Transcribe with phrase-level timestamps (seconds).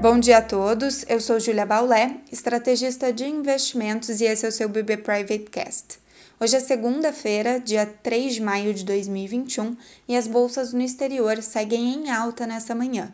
[0.00, 4.52] Bom dia a todos, eu sou Julia Baulé, estrategista de investimentos e esse é o
[4.52, 5.98] seu BB Private Cast.
[6.40, 9.76] Hoje é segunda-feira, dia 3 de maio de 2021
[10.08, 13.12] e as bolsas no exterior seguem em alta nessa manhã.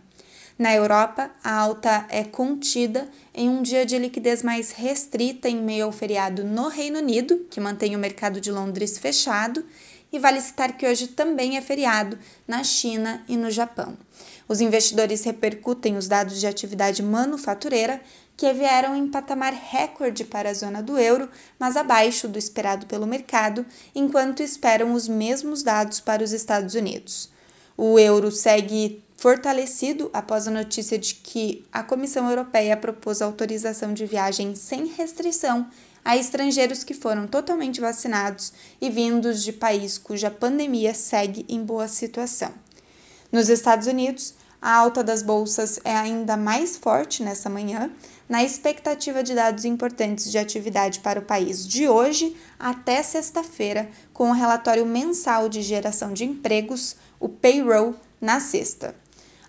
[0.56, 5.86] Na Europa, a alta é contida em um dia de liquidez mais restrita em meio
[5.86, 9.64] ao feriado no Reino Unido, que mantém o mercado de Londres fechado,
[10.12, 13.96] e vale citar que hoje também é feriado na China e no Japão.
[14.48, 18.00] Os investidores repercutem os dados de atividade manufatureira,
[18.36, 23.06] que vieram em patamar recorde para a zona do euro, mas abaixo do esperado pelo
[23.06, 27.30] mercado, enquanto esperam os mesmos dados para os Estados Unidos.
[27.76, 34.06] O euro segue fortalecido após a notícia de que a Comissão Europeia propôs autorização de
[34.06, 35.66] viagem sem restrição
[36.04, 41.88] a estrangeiros que foram totalmente vacinados e vindos de país cuja pandemia segue em boa
[41.88, 42.52] situação.
[43.32, 47.90] Nos Estados Unidos, a alta das bolsas é ainda mais forte nessa manhã,
[48.28, 54.30] na expectativa de dados importantes de atividade para o país de hoje até sexta-feira, com
[54.30, 58.94] o relatório mensal de geração de empregos, o payroll, na sexta.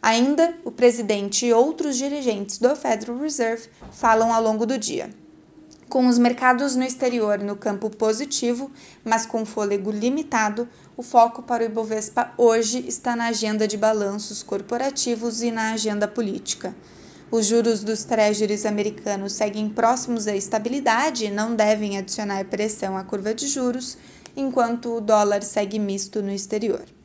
[0.01, 5.09] Ainda, o presidente e outros dirigentes do Federal Reserve falam ao longo do dia.
[5.89, 8.69] Com os mercados no exterior no campo positivo,
[9.05, 14.43] mas com fôlego limitado, o foco para o Ibovespa hoje está na agenda de balanços
[14.43, 16.75] corporativos e na agenda política.
[17.31, 23.05] Os juros dos treasuries americanos seguem próximos à estabilidade e não devem adicionar pressão à
[23.05, 23.97] curva de juros,
[24.35, 26.96] enquanto o dólar segue misto no exterior.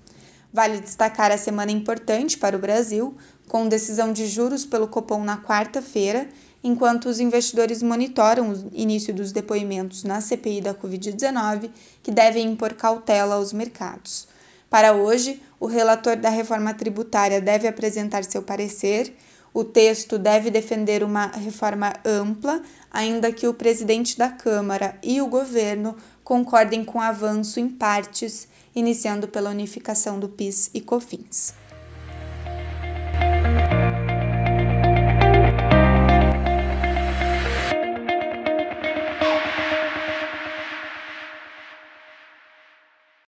[0.53, 3.17] Vale destacar a semana importante para o Brasil,
[3.49, 6.29] com decisão de juros pelo Copom na quarta-feira
[6.63, 11.71] enquanto os investidores monitoram o início dos depoimentos na CPI da Covid-19,
[12.03, 14.29] que devem impor cautela aos mercados.
[14.71, 19.15] Para hoje, o relator da reforma tributária deve apresentar seu parecer.
[19.55, 25.27] O texto deve defender uma reforma ampla, ainda que o presidente da Câmara e o
[25.27, 31.53] governo concordem com o avanço em partes, iniciando pela unificação do PIS e COFINS.